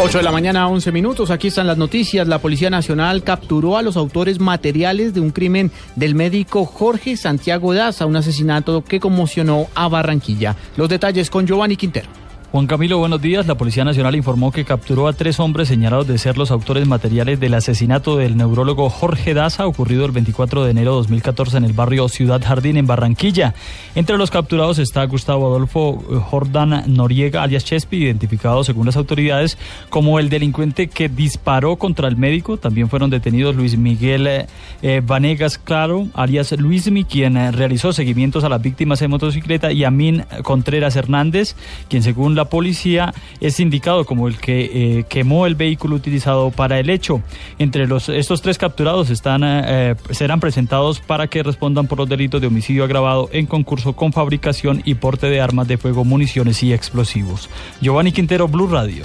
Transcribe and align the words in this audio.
8 0.00 0.18
de 0.18 0.22
la 0.22 0.30
mañana, 0.30 0.68
11 0.68 0.92
minutos. 0.92 1.32
Aquí 1.32 1.48
están 1.48 1.66
las 1.66 1.76
noticias. 1.76 2.28
La 2.28 2.38
Policía 2.38 2.70
Nacional 2.70 3.24
capturó 3.24 3.76
a 3.76 3.82
los 3.82 3.96
autores 3.96 4.38
materiales 4.38 5.12
de 5.12 5.18
un 5.18 5.30
crimen 5.30 5.72
del 5.96 6.14
médico 6.14 6.64
Jorge 6.66 7.16
Santiago 7.16 7.74
Daza, 7.74 8.06
un 8.06 8.14
asesinato 8.14 8.84
que 8.84 9.00
conmocionó 9.00 9.66
a 9.74 9.88
Barranquilla. 9.88 10.54
Los 10.76 10.88
detalles 10.88 11.30
con 11.30 11.48
Giovanni 11.48 11.76
Quintero. 11.76 12.27
Juan 12.50 12.66
Camilo, 12.66 12.96
buenos 12.96 13.20
días. 13.20 13.46
La 13.46 13.56
Policía 13.56 13.84
Nacional 13.84 14.16
informó 14.16 14.50
que 14.52 14.64
capturó 14.64 15.06
a 15.06 15.12
tres 15.12 15.38
hombres 15.38 15.68
señalados 15.68 16.08
de 16.08 16.16
ser 16.16 16.38
los 16.38 16.50
autores 16.50 16.88
materiales 16.88 17.38
del 17.38 17.52
asesinato 17.52 18.16
del 18.16 18.38
neurólogo 18.38 18.88
Jorge 18.88 19.34
Daza, 19.34 19.66
ocurrido 19.66 20.06
el 20.06 20.12
24 20.12 20.64
de 20.64 20.70
enero 20.70 20.92
de 20.92 20.96
2014 20.96 21.58
en 21.58 21.64
el 21.64 21.74
barrio 21.74 22.08
Ciudad 22.08 22.40
Jardín, 22.42 22.78
en 22.78 22.86
Barranquilla. 22.86 23.52
Entre 23.94 24.16
los 24.16 24.30
capturados 24.30 24.78
está 24.78 25.04
Gustavo 25.04 25.46
Adolfo 25.46 26.02
eh, 26.10 26.16
Jordán 26.24 26.84
Noriega, 26.86 27.42
alias 27.42 27.66
Chespi, 27.66 27.98
identificado 27.98 28.64
según 28.64 28.86
las 28.86 28.96
autoridades 28.96 29.58
como 29.90 30.18
el 30.18 30.30
delincuente 30.30 30.88
que 30.88 31.10
disparó 31.10 31.76
contra 31.76 32.08
el 32.08 32.16
médico. 32.16 32.56
También 32.56 32.88
fueron 32.88 33.10
detenidos 33.10 33.56
Luis 33.56 33.76
Miguel 33.76 34.26
eh, 34.26 34.46
eh, 34.80 35.02
Vanegas 35.04 35.58
Claro, 35.58 36.08
alias 36.14 36.52
Luismi, 36.52 37.04
quien 37.04 37.52
realizó 37.52 37.92
seguimientos 37.92 38.42
a 38.42 38.48
las 38.48 38.62
víctimas 38.62 39.02
en 39.02 39.10
motocicleta, 39.10 39.70
y 39.70 39.84
Amin 39.84 40.24
Contreras 40.44 40.96
Hernández, 40.96 41.54
quien 41.90 42.02
según 42.02 42.37
la 42.38 42.46
policía 42.46 43.12
es 43.40 43.60
indicado 43.60 44.06
como 44.06 44.28
el 44.28 44.38
que 44.38 44.70
eh, 44.72 45.04
quemó 45.08 45.44
el 45.46 45.56
vehículo 45.56 45.96
utilizado 45.96 46.50
para 46.50 46.78
el 46.78 46.88
hecho. 46.88 47.20
Entre 47.58 47.86
los, 47.86 48.08
estos 48.08 48.42
tres 48.42 48.56
capturados 48.58 49.10
están, 49.10 49.42
eh, 49.44 49.96
serán 50.10 50.40
presentados 50.40 51.00
para 51.00 51.26
que 51.26 51.42
respondan 51.42 51.88
por 51.88 51.98
los 51.98 52.08
delitos 52.08 52.40
de 52.40 52.46
homicidio 52.46 52.84
agravado 52.84 53.28
en 53.32 53.46
concurso 53.46 53.94
con 53.94 54.12
fabricación 54.12 54.82
y 54.84 54.94
porte 54.94 55.28
de 55.28 55.40
armas 55.40 55.66
de 55.66 55.78
fuego, 55.78 56.04
municiones 56.04 56.62
y 56.62 56.72
explosivos. 56.72 57.50
Giovanni 57.80 58.12
Quintero, 58.12 58.46
Blue 58.46 58.68
Radio. 58.68 59.04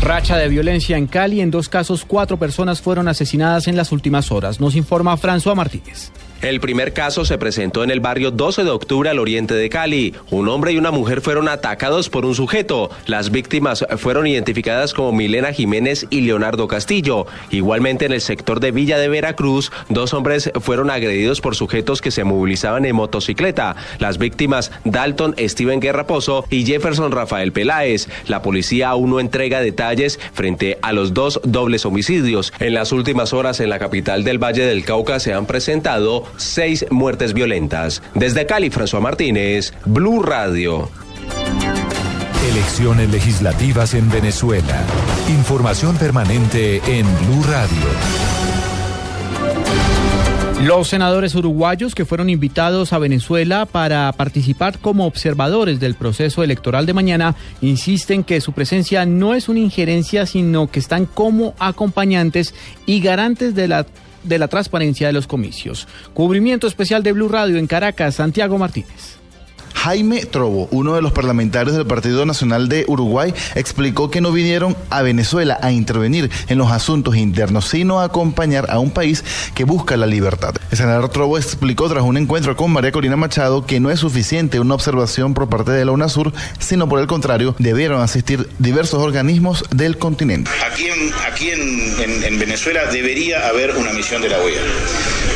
Racha 0.00 0.36
de 0.36 0.48
violencia 0.48 0.96
en 0.96 1.06
Cali. 1.06 1.40
En 1.40 1.50
dos 1.50 1.68
casos, 1.68 2.04
cuatro 2.04 2.36
personas 2.36 2.80
fueron 2.80 3.08
asesinadas 3.08 3.66
en 3.66 3.76
las 3.76 3.90
últimas 3.90 4.30
horas. 4.30 4.60
Nos 4.60 4.76
informa 4.76 5.16
François 5.16 5.56
Martínez. 5.56 6.12
El 6.42 6.60
primer 6.60 6.92
caso 6.92 7.24
se 7.24 7.38
presentó 7.38 7.82
en 7.82 7.90
el 7.90 8.00
barrio 8.00 8.30
12 8.30 8.64
de 8.64 8.70
octubre 8.70 9.08
al 9.08 9.18
oriente 9.18 9.54
de 9.54 9.70
Cali. 9.70 10.14
Un 10.30 10.48
hombre 10.48 10.72
y 10.72 10.76
una 10.76 10.90
mujer 10.90 11.22
fueron 11.22 11.48
atacados 11.48 12.10
por 12.10 12.26
un 12.26 12.34
sujeto. 12.34 12.90
Las 13.06 13.30
víctimas 13.30 13.86
fueron 13.96 14.26
identificadas 14.26 14.92
como 14.92 15.12
Milena 15.12 15.52
Jiménez 15.52 16.06
y 16.10 16.20
Leonardo 16.20 16.68
Castillo. 16.68 17.26
Igualmente 17.50 18.04
en 18.04 18.12
el 18.12 18.20
sector 18.20 18.60
de 18.60 18.70
Villa 18.70 18.98
de 18.98 19.08
Veracruz, 19.08 19.72
dos 19.88 20.12
hombres 20.12 20.50
fueron 20.60 20.90
agredidos 20.90 21.40
por 21.40 21.56
sujetos 21.56 22.02
que 22.02 22.10
se 22.10 22.24
movilizaban 22.24 22.84
en 22.84 22.96
motocicleta. 22.96 23.74
Las 23.98 24.18
víctimas 24.18 24.70
Dalton 24.84 25.34
Steven 25.38 25.80
Guerra 25.80 26.06
Pozo 26.06 26.44
y 26.50 26.66
Jefferson 26.66 27.12
Rafael 27.12 27.52
Peláez. 27.52 28.08
La 28.28 28.42
policía 28.42 28.90
aún 28.90 29.10
no 29.10 29.20
entrega 29.20 29.60
detalles 29.60 30.20
frente 30.34 30.78
a 30.82 30.92
los 30.92 31.14
dos 31.14 31.40
dobles 31.44 31.86
homicidios. 31.86 32.52
En 32.58 32.74
las 32.74 32.92
últimas 32.92 33.32
horas 33.32 33.60
en 33.60 33.70
la 33.70 33.78
capital 33.78 34.22
del 34.22 34.42
Valle 34.42 34.66
del 34.66 34.84
Cauca 34.84 35.18
se 35.18 35.32
han 35.32 35.46
presentado 35.46 36.26
seis 36.36 36.86
muertes 36.90 37.34
violentas. 37.34 38.02
Desde 38.14 38.46
Cali, 38.46 38.70
François 38.70 39.00
Martínez, 39.00 39.72
Blue 39.84 40.22
Radio. 40.22 40.90
Elecciones 42.50 43.10
legislativas 43.10 43.94
en 43.94 44.08
Venezuela. 44.10 44.82
Información 45.28 45.96
permanente 45.96 46.80
en 46.86 47.06
Blue 47.26 47.42
Radio. 47.48 48.26
Los 50.62 50.88
senadores 50.88 51.34
uruguayos 51.34 51.94
que 51.94 52.06
fueron 52.06 52.30
invitados 52.30 52.92
a 52.92 52.98
Venezuela 52.98 53.66
para 53.66 54.10
participar 54.12 54.78
como 54.78 55.06
observadores 55.06 55.80
del 55.80 55.94
proceso 55.94 56.42
electoral 56.42 56.86
de 56.86 56.94
mañana 56.94 57.36
insisten 57.60 58.24
que 58.24 58.40
su 58.40 58.52
presencia 58.52 59.04
no 59.04 59.34
es 59.34 59.48
una 59.48 59.60
injerencia, 59.60 60.24
sino 60.24 60.68
que 60.68 60.80
están 60.80 61.04
como 61.04 61.54
acompañantes 61.58 62.54
y 62.86 63.00
garantes 63.00 63.54
de 63.54 63.68
la 63.68 63.86
de 64.26 64.38
la 64.38 64.48
transparencia 64.48 65.06
de 65.06 65.12
los 65.12 65.26
comicios. 65.26 65.86
Cubrimiento 66.14 66.66
especial 66.66 67.02
de 67.02 67.12
Blue 67.12 67.28
Radio 67.28 67.56
en 67.56 67.66
Caracas, 67.66 68.16
Santiago 68.16 68.58
Martínez. 68.58 69.18
Jaime 69.86 70.26
Trobo, 70.26 70.66
uno 70.72 70.96
de 70.96 71.00
los 71.00 71.12
parlamentarios 71.12 71.76
del 71.76 71.86
Partido 71.86 72.26
Nacional 72.26 72.68
de 72.68 72.84
Uruguay, 72.88 73.32
explicó 73.54 74.10
que 74.10 74.20
no 74.20 74.32
vinieron 74.32 74.76
a 74.90 75.02
Venezuela 75.02 75.60
a 75.62 75.70
intervenir 75.70 76.28
en 76.48 76.58
los 76.58 76.72
asuntos 76.72 77.14
internos, 77.14 77.68
sino 77.68 78.00
a 78.00 78.06
acompañar 78.06 78.68
a 78.68 78.80
un 78.80 78.90
país 78.90 79.22
que 79.54 79.62
busca 79.62 79.96
la 79.96 80.08
libertad. 80.08 80.56
El 80.72 80.76
senador 80.76 81.08
Trobo 81.10 81.38
explicó 81.38 81.88
tras 81.88 82.02
un 82.02 82.16
encuentro 82.16 82.56
con 82.56 82.72
María 82.72 82.90
Corina 82.90 83.14
Machado 83.14 83.64
que 83.64 83.78
no 83.78 83.92
es 83.92 84.00
suficiente 84.00 84.58
una 84.58 84.74
observación 84.74 85.34
por 85.34 85.48
parte 85.48 85.70
de 85.70 85.84
la 85.84 85.92
UNASUR, 85.92 86.32
sino 86.58 86.88
por 86.88 86.98
el 86.98 87.06
contrario, 87.06 87.54
debieron 87.60 88.02
asistir 88.02 88.48
diversos 88.58 89.00
organismos 89.00 89.62
del 89.70 89.98
continente. 89.98 90.50
Aquí 90.66 91.50
en, 91.50 92.38
Venezuela 92.40 92.86
debería 92.86 93.46
haber 93.46 93.76
una 93.76 93.92
misión 93.92 94.20
de 94.20 94.30
la 94.30 94.38
OEA. 94.38 94.62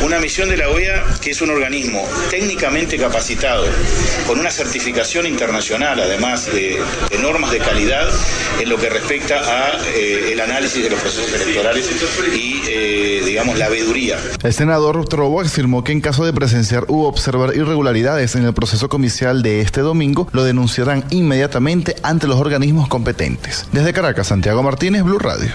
Una 0.02 0.18
misión 0.18 0.48
de 0.48 0.56
la 0.56 0.68
OEA 0.70 1.04
que 1.22 1.30
es 1.30 1.40
un 1.40 1.50
organismo 1.50 2.04
técnicamente 2.30 2.96
capacitado 2.96 3.64
con 4.26 4.39
una 4.40 4.50
certificación 4.50 5.26
internacional, 5.26 6.00
además 6.00 6.46
de, 6.46 6.80
normas 7.20 7.50
de 7.50 7.58
calidad 7.58 8.08
en 8.58 8.70
lo 8.70 8.78
que 8.78 8.88
respecta 8.88 9.36
a 9.36 9.78
eh, 9.94 10.32
el 10.32 10.40
análisis 10.40 10.82
de 10.82 10.88
los 10.88 10.98
procesos 10.98 11.30
electorales 11.34 11.86
y, 12.34 12.62
eh, 12.66 13.22
digamos, 13.24 13.58
la 13.58 13.68
veeduría. 13.68 14.18
El 14.42 14.54
senador 14.54 15.06
Trobo 15.06 15.42
afirmó 15.42 15.84
que 15.84 15.92
en 15.92 16.00
caso 16.00 16.24
de 16.24 16.32
presenciar 16.32 16.86
u 16.88 17.02
observar 17.02 17.54
irregularidades 17.54 18.34
en 18.34 18.46
el 18.46 18.54
proceso 18.54 18.88
comicial 18.88 19.42
de 19.42 19.60
este 19.60 19.82
domingo, 19.82 20.26
lo 20.32 20.42
denunciarán 20.42 21.04
inmediatamente 21.10 21.96
ante 22.02 22.26
los 22.26 22.40
organismos 22.40 22.88
competentes. 22.88 23.66
Desde 23.72 23.92
Caracas, 23.92 24.28
Santiago 24.28 24.62
Martínez, 24.62 25.02
Blue 25.02 25.18
Radio. 25.18 25.50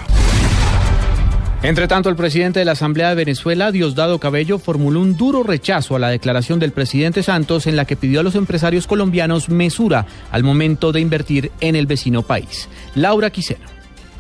Entre 1.64 1.88
tanto, 1.88 2.10
el 2.10 2.16
presidente 2.16 2.60
de 2.60 2.66
la 2.66 2.74
Asamblea 2.74 3.10
de 3.10 3.16
Venezuela, 3.16 3.72
Diosdado 3.72 4.20
Cabello, 4.20 4.60
formuló 4.60 5.00
un 5.00 5.18
duro 5.18 5.42
rechazo 5.42 5.96
a 5.96 6.00
la 6.00 6.10
declaración 6.10 6.60
del 6.60 6.72
presidente 6.72 7.24
Santos 7.24 7.66
en 7.66 7.76
la 7.76 7.86
que 7.86 7.96
pidió 7.96 8.20
a 8.20 8.24
los 8.24 8.36
empresarios 8.36 8.86
colombianos 8.86 9.50
mesura 9.50 10.06
al 10.32 10.44
momento 10.44 10.92
de 10.92 11.02
invertir 11.02 11.52
en 11.62 11.76
el 11.76 11.88
vecino 11.88 12.22
país. 12.22 12.70
Laura 12.94 13.32
Quiseno. 13.32 13.75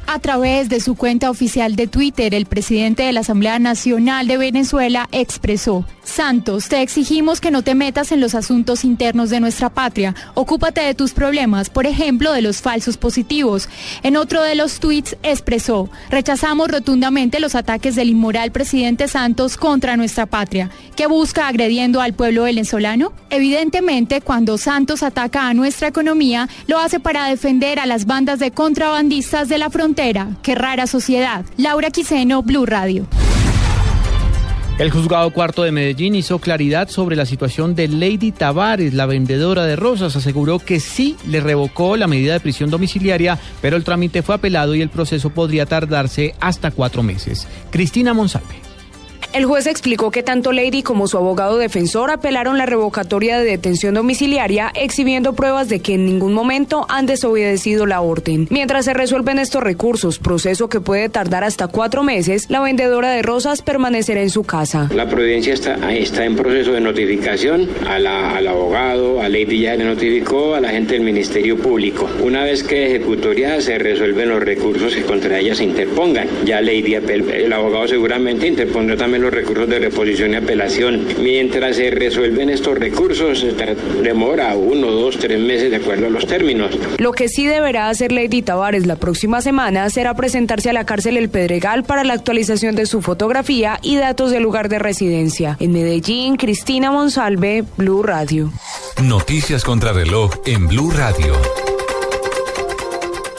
A 0.07 0.19
través 0.19 0.69
de 0.69 0.79
su 0.79 0.93
cuenta 0.95 1.31
oficial 1.31 1.75
de 1.75 1.88
Twitter, 1.88 2.35
el 2.35 2.45
presidente 2.45 3.03
de 3.03 3.11
la 3.11 3.21
Asamblea 3.21 3.57
Nacional 3.57 4.27
de 4.27 4.38
Venezuela 4.38 5.09
expresó, 5.11 5.83
Santos, 6.03 6.69
te 6.69 6.83
exigimos 6.83 7.41
que 7.41 7.49
no 7.49 7.63
te 7.63 7.73
metas 7.73 8.11
en 8.11 8.21
los 8.21 8.35
asuntos 8.35 8.85
internos 8.85 9.31
de 9.31 9.39
nuestra 9.39 9.71
patria. 9.71 10.13
Ocúpate 10.35 10.81
de 10.81 10.94
tus 10.94 11.13
problemas, 11.13 11.71
por 11.71 11.88
ejemplo, 11.88 12.31
de 12.33 12.44
los 12.44 12.61
falsos 12.61 12.97
positivos. 12.97 13.67
En 14.03 14.15
otro 14.15 14.44
de 14.44 14.53
los 14.53 14.79
tweets 14.79 15.17
expresó, 15.23 15.89
rechazamos 16.11 16.67
rotundamente 16.67 17.39
los 17.39 17.55
ataques 17.55 17.95
del 17.95 18.09
inmoral 18.09 18.51
presidente 18.51 19.07
Santos 19.07 19.57
contra 19.57 19.97
nuestra 19.97 20.27
patria. 20.27 20.69
¿Qué 20.95 21.07
busca 21.07 21.47
agrediendo 21.47 21.99
al 21.99 22.13
pueblo 22.13 22.44
venezolano? 22.44 23.11
Evidentemente, 23.31 24.21
cuando 24.21 24.59
Santos 24.59 25.01
ataca 25.01 25.47
a 25.47 25.55
nuestra 25.55 25.88
economía, 25.88 26.47
lo 26.67 26.77
hace 26.77 26.99
para 26.99 27.27
defender 27.27 27.79
a 27.79 27.88
las 27.88 28.05
bandas 28.05 28.38
de 28.38 28.51
contrabandistas 28.51 29.49
de 29.49 29.57
la 29.57 29.71
frontera 29.71 29.94
Qué 30.44 30.56
rara 30.56 30.88
sociedad. 30.88 31.45
Laura 31.56 31.89
Quiseno, 31.89 32.44
Blue 32.44 32.66
Radio. 32.66 33.07
El 34.78 34.91
juzgado 34.91 35.31
cuarto 35.31 35.63
de 35.63 35.72
Medellín 35.72 36.16
hizo 36.16 36.39
claridad 36.39 36.89
sobre 36.89 37.16
la 37.16 37.25
situación 37.25 37.75
de 37.75 37.88
Lady 37.88 38.33
Tavares, 38.33 38.94
la 38.94 39.06
vendedora 39.06 39.63
de 39.63 39.78
rosas. 39.78 40.17
Aseguró 40.17 40.59
que 40.59 40.81
sí 40.81 41.16
le 41.25 41.39
revocó 41.39 41.95
la 41.95 42.07
medida 42.07 42.33
de 42.33 42.41
prisión 42.41 42.69
domiciliaria, 42.69 43.39
pero 43.61 43.78
el 43.78 43.85
trámite 43.85 44.22
fue 44.22 44.35
apelado 44.35 44.75
y 44.75 44.81
el 44.81 44.89
proceso 44.89 45.29
podría 45.29 45.66
tardarse 45.66 46.35
hasta 46.41 46.72
cuatro 46.72 47.01
meses. 47.01 47.47
Cristina 47.72 48.13
Monsalve. 48.13 48.75
El 49.35 49.44
juez 49.44 49.68
explicó 49.68 50.12
que 50.12 50.23
tanto 50.23 50.53
Lady 50.53 50.81
como 50.81 51.09
su 51.09 51.18
abogado 51.18 51.57
defensor 51.57 52.09
apelaron 52.09 52.57
la 52.57 52.66
revocatoria 52.66 53.38
de 53.38 53.44
detención 53.44 53.94
domiciliaria, 53.94 54.72
exhibiendo 54.75 55.34
pruebas 55.34 55.68
de 55.68 55.81
que 55.81 55.96
en 55.96 56.06
ningún 56.06 56.31
momento 56.31 56.85
han 56.88 57.06
desobedecido 57.06 57.85
la 57.85 58.00
orden. 58.00 58.47
Mientras 58.50 58.85
se 58.85 58.94
resuelven 58.94 59.38
estos 59.38 59.62
recursos, 59.62 60.19
proceso 60.19 60.69
que 60.69 60.80
puede 60.80 61.09
tardar 61.09 61.44
hasta 61.44 61.68
cuatro 61.68 62.01
meses, 62.01 62.50
la 62.50 62.62
vendedora 62.62 63.12
de 63.12 63.24
rosas 63.24 63.62
permanecerá 63.62 64.21
en 64.21 64.30
su 64.30 64.44
casa. 64.44 64.89
La 64.95 65.09
providencia 65.09 65.54
está, 65.54 65.94
está 65.94 66.24
en 66.24 66.38
proceso 66.38 66.71
de 66.71 66.80
notificación 66.80 67.68
al 67.89 68.07
abogado, 68.07 69.21
a 69.21 69.27
Lady 69.27 69.59
ya 69.59 69.75
le 69.75 69.83
notificó, 69.83 70.56
a 70.56 70.62
la 70.62 70.69
gente 70.69 70.94
del 70.94 71.04
Ministerio 71.04 71.57
Público. 71.57 72.09
Una 72.24 72.45
vez 72.45 72.63
que 72.63 72.86
ejecutoria 72.86 73.59
se 73.59 73.77
resuelven 73.80 74.30
los 74.30 74.42
recursos 74.42 74.95
que 74.95 75.01
contra 75.01 75.39
ella 75.39 75.56
se 75.56 75.65
interpongan. 75.65 76.25
Ya 76.45 76.62
Lady, 76.62 76.95
el 76.95 77.51
abogado 77.51 77.89
seguramente 77.89 78.48
interpondrá 78.48 78.95
también 78.95 79.25
los 79.25 79.33
recursos 79.33 79.68
de 79.68 79.80
reposición 79.80 80.33
y 80.33 80.36
apelación. 80.36 81.06
Mientras 81.19 81.77
se 81.77 81.89
resuelven 81.89 82.50
estos 82.50 82.77
recursos, 82.77 83.45
demora 84.04 84.56
uno, 84.56 84.92
dos, 84.92 85.18
tres 85.18 85.39
meses 85.39 85.72
de 85.72 85.77
acuerdo 85.77 86.07
a 86.07 86.10
los 86.10 86.27
términos. 86.27 86.77
Lo 87.00 87.12
que 87.12 87.27
sí 87.27 87.48
deberá 87.48 87.89
hacer 87.89 88.12
Lady 88.12 88.44
Tavares 88.44 88.86
la 88.86 88.98
próxima 88.98 89.42
semana 89.42 89.89
será 89.89 90.13
presentarse 90.13 90.69
a 90.69 90.74
la 90.74 90.86
cárcel 90.86 91.18
El 91.18 91.30
Pedregal 91.30 91.83
para 91.83 92.04
la 92.04 92.13
actualización 92.13 92.75
de 92.75 92.86
su 92.86 93.01
fotografía 93.01 93.80
y 93.81 93.95
datos 93.95 94.30
del 94.30 94.44
lugar 94.44 94.69
de 94.69 94.80
residencia. 94.80 95.57
En 95.60 95.74
Medellín, 95.74 96.36
Cristina 96.36 96.92
Monsalve, 96.92 97.63
Blue 97.78 98.04
Radio. 98.04 98.51
Noticias 99.04 99.63
contra 99.63 99.92
reloj 99.92 100.33
en 100.45 100.68
Blue 100.68 100.92
Radio. 100.92 101.33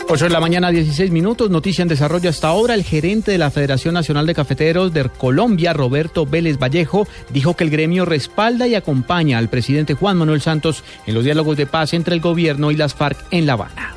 8 0.08 0.26
de 0.26 0.31
la 0.31 0.41
mañana, 0.41 0.70
16 0.70 1.11
minutos. 1.11 1.50
Noticia 1.50 1.82
en 1.82 1.88
desarrollo 1.88 2.31
hasta 2.31 2.47
ahora. 2.47 2.75
El 2.75 2.85
gerente 2.85 3.32
de 3.32 3.38
la 3.38 3.50
Federación 3.50 3.94
Nacional 3.94 4.25
de 4.25 4.37
Cafeteros 4.37 4.93
de 4.93 5.08
Colombia, 5.08 5.73
Roberto 5.73 6.25
Vélez 6.25 6.58
Vallejo, 6.58 7.08
dijo 7.31 7.56
que 7.56 7.64
el 7.64 7.70
gremio 7.70 8.05
respalda 8.05 8.69
y 8.69 8.76
acompaña 8.76 9.38
al 9.38 9.49
presidente 9.49 9.94
Juan 9.94 10.17
Manuel 10.17 10.41
Santos 10.41 10.85
en 11.06 11.14
los 11.14 11.25
diálogos 11.25 11.56
de 11.56 11.67
paz 11.67 11.93
entre 11.93 12.14
el 12.14 12.20
gobierno 12.20 12.70
y 12.70 12.76
las 12.76 12.94
FARC 12.94 13.19
en 13.32 13.47
La 13.47 13.55
Habana. 13.55 13.97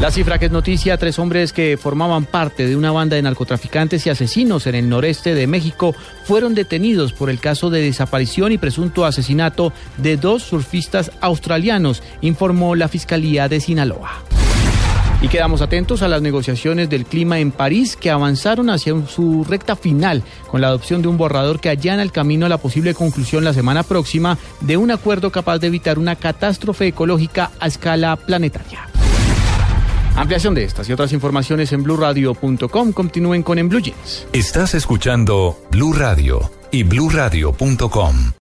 La 0.00 0.12
cifra 0.12 0.38
que 0.38 0.46
es 0.46 0.52
noticia, 0.52 0.96
tres 0.96 1.18
hombres 1.18 1.52
que 1.52 1.76
formaban 1.76 2.24
parte 2.24 2.66
de 2.66 2.76
una 2.76 2.92
banda 2.92 3.16
de 3.16 3.22
narcotraficantes 3.22 4.06
y 4.06 4.10
asesinos 4.10 4.66
en 4.66 4.76
el 4.76 4.88
noreste 4.88 5.34
de 5.34 5.46
México 5.46 5.94
fueron 6.24 6.54
detenidos 6.54 7.12
por 7.12 7.30
el 7.30 7.40
caso 7.40 7.68
de 7.68 7.82
desaparición 7.82 8.52
y 8.52 8.58
presunto 8.58 9.04
asesinato 9.04 9.72
de 9.98 10.16
dos 10.16 10.44
surfistas 10.44 11.10
australianos, 11.20 12.02
informó 12.22 12.76
la 12.76 12.88
Fiscalía 12.88 13.48
de 13.48 13.60
Sinaloa. 13.60 14.39
Y 15.22 15.28
quedamos 15.28 15.60
atentos 15.60 16.02
a 16.02 16.08
las 16.08 16.22
negociaciones 16.22 16.88
del 16.88 17.04
clima 17.04 17.38
en 17.38 17.52
París 17.52 17.96
que 17.96 18.10
avanzaron 18.10 18.70
hacia 18.70 18.94
su 19.06 19.44
recta 19.44 19.76
final 19.76 20.22
con 20.50 20.62
la 20.62 20.68
adopción 20.68 21.02
de 21.02 21.08
un 21.08 21.18
borrador 21.18 21.60
que 21.60 21.68
allana 21.68 22.02
el 22.02 22.10
camino 22.10 22.46
a 22.46 22.48
la 22.48 22.58
posible 22.58 22.94
conclusión 22.94 23.44
la 23.44 23.52
semana 23.52 23.82
próxima 23.82 24.38
de 24.60 24.78
un 24.78 24.90
acuerdo 24.90 25.30
capaz 25.30 25.58
de 25.58 25.66
evitar 25.66 25.98
una 25.98 26.16
catástrofe 26.16 26.86
ecológica 26.86 27.50
a 27.60 27.66
escala 27.66 28.16
planetaria. 28.16 28.88
Ampliación 30.16 30.54
de 30.54 30.64
estas 30.64 30.88
y 30.88 30.92
otras 30.92 31.12
informaciones 31.12 31.72
en 31.72 31.82
blurradio.com. 31.82 32.92
Continúen 32.92 33.42
con 33.42 33.58
En 33.58 33.68
Blue 33.68 33.80
Jeans. 33.80 34.26
Estás 34.32 34.74
escuchando 34.74 35.58
Blue 35.70 35.92
Radio 35.92 36.50
y 36.70 36.82
bluradio.com. 36.82 38.32